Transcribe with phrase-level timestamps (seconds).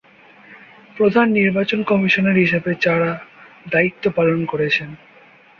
[0.97, 3.11] প্রধান নির্বাচন কমিশনার হিসাবে যারা
[3.71, 4.89] দায়িত্ব পালন করেছেন।